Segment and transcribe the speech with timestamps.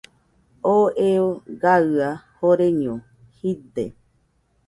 [0.71, 1.27] Oo eo
[1.61, 2.93] gaɨa joreño
[3.37, 3.83] jide.